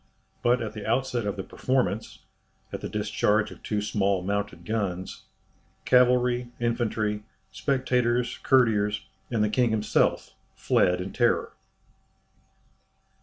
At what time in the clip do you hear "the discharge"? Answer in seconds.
2.81-3.51